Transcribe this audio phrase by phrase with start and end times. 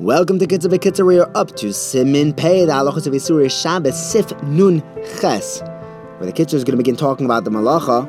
[0.00, 1.06] Welcome to Kitzur Bekitzer.
[1.06, 4.82] We are up to Simin Pei, the halachas of Yisuri Shabbos Sif Nun
[5.20, 5.60] Ches,
[6.18, 8.06] where the Kitzur is going to begin talking about the malacha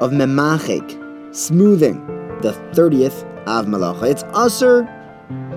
[0.00, 2.04] of memachik, smoothing,
[2.42, 4.10] the 30th of malacha.
[4.10, 4.82] It's usher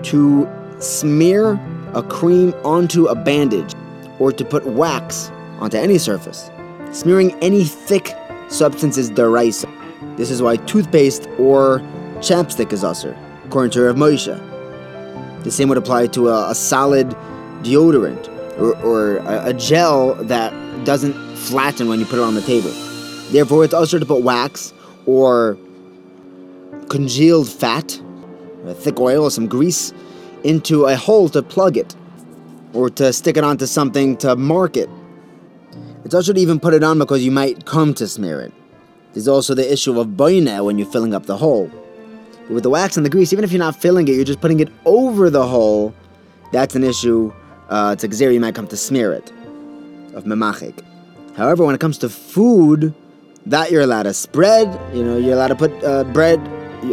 [0.04, 0.48] to
[0.80, 1.60] smear
[1.94, 3.74] a cream onto a bandage
[4.20, 5.30] or to put wax
[5.60, 6.50] onto any surface.
[6.92, 8.16] Smearing any thick
[8.50, 9.68] substance is deraisa.
[10.16, 11.82] This is why toothpaste or
[12.20, 15.44] chapstick is usher, according to Rav Moshe.
[15.44, 17.10] The same would apply to a, a solid
[17.64, 18.28] deodorant
[18.60, 20.54] or, or a, a, gel that
[20.86, 22.72] doesn't flatten when you put it on the table.
[23.32, 24.74] Therefore, it's also to put wax
[25.06, 25.58] or
[26.90, 28.00] congealed fat,
[28.66, 29.94] a thick oil, or some grease
[30.44, 31.96] into a hole to plug it
[32.74, 34.90] or to stick it onto something to mark it.
[36.04, 38.54] It's also to even put it on because you might come to smear it.
[39.14, 41.72] There's also the issue of boina when you're filling up the hole.
[42.50, 44.60] With the wax and the grease, even if you're not filling it, you're just putting
[44.60, 45.94] it over the hole.
[46.52, 47.32] That's an issue.
[47.70, 49.32] Uh, it's a gzera, you might come to smear it
[50.16, 50.84] of memachik.
[51.36, 52.94] However, when it comes to food,
[53.46, 54.68] that you're allowed to spread.
[54.96, 56.40] You know, you're allowed to put uh, bread,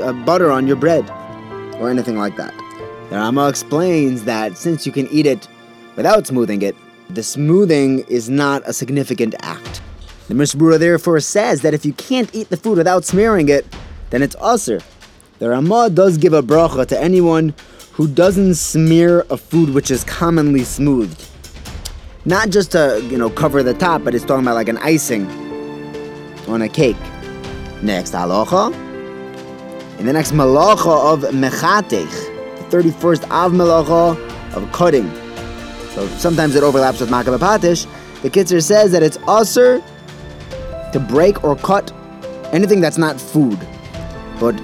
[0.02, 1.08] uh, butter on your bread,
[1.80, 2.54] or anything like that.
[3.10, 5.48] The Rama explains that since you can eat it
[5.96, 6.76] without smoothing it,
[7.08, 9.80] the smoothing is not a significant act.
[10.28, 13.64] The Mishnah Berurah therefore says that if you can't eat the food without smearing it,
[14.10, 14.82] then it's usr.
[15.38, 17.54] The Ramah does give a bracha to anyone
[17.92, 21.28] who doesn't smear a food which is commonly smoothed.
[22.24, 25.26] Not just to, you know, cover the top, but it's talking about like an icing
[26.48, 26.96] on a cake.
[27.82, 28.74] Next halacha.
[29.98, 32.10] In the next malacha of mechatech,
[32.70, 35.10] the 31st av malacha of cutting.
[35.90, 37.86] So sometimes it overlaps with makabah patish.
[38.22, 39.82] The Kitzur says that it's usr
[40.92, 41.92] to break or cut
[42.52, 43.58] anything that's not food.
[44.40, 44.58] But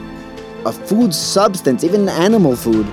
[0.65, 2.87] a food substance, even animal food,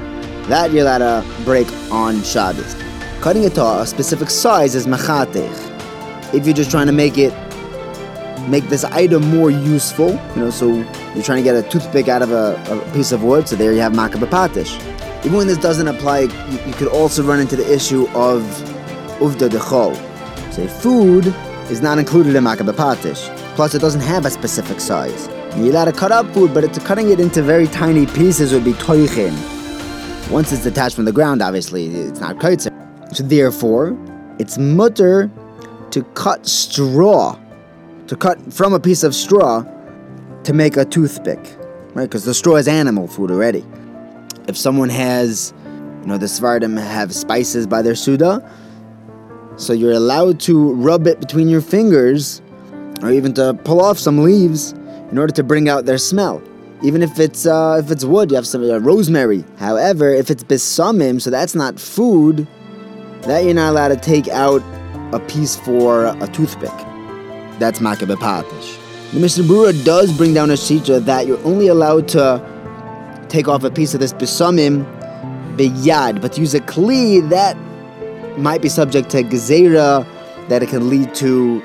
[0.48, 2.76] that you're allowed to break on Shabbos.
[3.22, 6.33] Cutting it to a specific size is machatech.
[6.33, 7.33] If you're just trying to make it,
[8.49, 10.67] make this item more useful, you know, so
[11.14, 13.73] you're trying to get a toothpick out of a, a piece of wood, so there
[13.73, 14.80] you have makabapatish.
[15.26, 18.42] Even when this doesn't apply, you, you, could also run into the issue of
[19.20, 19.93] uvda dechol.
[20.54, 21.27] Say food
[21.70, 23.36] is not included in makabapatish.
[23.55, 25.27] Plus, it doesn't have a specific size.
[25.55, 28.73] Allowed to cut up food, but it's cutting it into very tiny pieces would be
[28.73, 29.32] toichin.
[30.32, 32.73] Once it's detached from the ground, obviously, it's not kaitzer.
[33.15, 33.98] So therefore,
[34.39, 35.30] it's mutter
[35.92, 37.37] to cut straw,
[38.08, 39.64] to cut from a piece of straw
[40.43, 41.39] to make a toothpick,
[41.93, 42.05] right?
[42.05, 43.66] Because the straw is animal food already.
[44.48, 45.54] If someone has,
[46.02, 48.49] you know, the Svardim have spices by their Suda,
[49.58, 52.42] so you're allowed to rub it between your fingers
[53.02, 54.73] or even to pull off some leaves
[55.11, 56.42] in order to bring out their smell.
[56.81, 59.43] Even if it's uh, if it's wood, you have some uh, rosemary.
[59.58, 62.47] However, if it's besamim, so that's not food,
[63.23, 64.61] that you're not allowed to take out
[65.14, 66.71] a piece for a toothpick.
[67.59, 68.77] That's makabepatish.
[69.11, 73.64] The Mishnah Berurah does bring down a shita that you're only allowed to take off
[73.64, 74.86] a piece of this besamim
[75.58, 77.58] beyad, but to use a kli that
[78.37, 80.08] might be subject to gezerah,
[80.48, 81.61] that it can lead to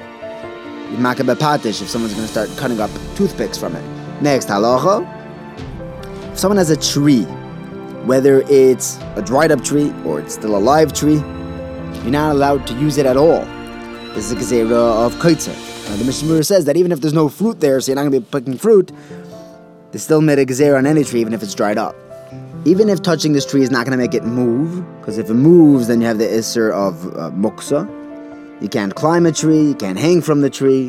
[0.92, 4.22] if someone's going to start cutting up toothpicks from it.
[4.22, 5.10] Next, halacha.
[6.32, 7.24] If someone has a tree,
[8.04, 11.16] whether it's a dried up tree or it's still a live tree,
[12.02, 13.44] you're not allowed to use it at all.
[14.14, 15.54] This is a gezerah of kaitzer.
[15.98, 18.20] the Mishnah says that even if there's no fruit there, so you're not going to
[18.20, 18.92] be picking fruit,
[19.92, 21.96] they still made a gezerah on any tree, even if it's dried up.
[22.64, 25.34] Even if touching this tree is not going to make it move, because if it
[25.34, 27.86] moves, then you have the isser of uh, muksa,
[28.64, 30.86] you can't climb a tree, you can't hang from the tree.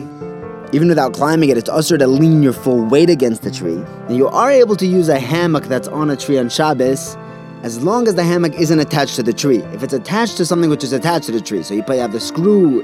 [0.72, 3.84] Even without climbing it, it's usher to lean your full weight against the tree.
[4.08, 7.18] And you are able to use a hammock that's on a tree on Shabbos
[7.63, 9.58] as long as the hammock isn't attached to the tree.
[9.74, 12.13] If it's attached to something which is attached to the tree, so you probably have
[12.13, 12.80] the screw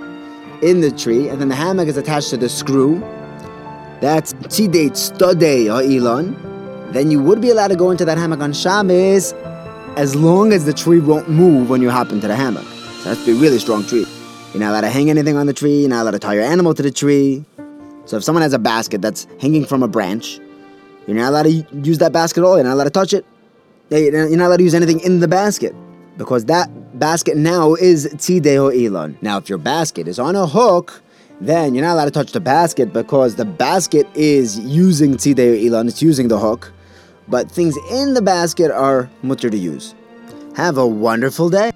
[0.62, 3.00] in the tree, and then the hammock is attached to the screw,
[4.02, 8.52] that's tzidei stodei ha'ilan, then you would be allowed to go into that hammock on
[8.52, 9.32] Shabbos
[9.96, 12.66] as long as the tree won't move when you hop into the hammock.
[13.04, 14.06] So that's a really strong tree.
[14.54, 15.82] You're not allowed to hang anything on the tree.
[15.82, 17.46] You're not allowed to tie your animal to the tree.
[18.06, 20.40] So if someone has a basket that's hanging from a branch,
[21.08, 22.58] you're not allowed to use that basket at all.
[22.58, 23.26] You're not allowed to touch it.
[23.90, 25.74] You're not allowed to use anything in the basket
[26.18, 26.70] because that
[27.00, 29.22] basket now is tzideo ilan.
[29.22, 31.02] Now, if your basket is on a hook,
[31.40, 35.88] then you're not allowed to touch the basket because the basket is using tzideo ilan.
[35.88, 36.72] It's using the hook,
[37.28, 39.96] but things in the basket are mutter to use.
[40.56, 41.72] Have a wonderful day.